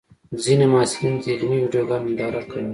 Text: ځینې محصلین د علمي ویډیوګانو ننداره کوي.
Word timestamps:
ځینې 0.43 0.65
محصلین 0.73 1.15
د 1.23 1.25
علمي 1.39 1.57
ویډیوګانو 1.61 2.05
ننداره 2.07 2.41
کوي. 2.49 2.69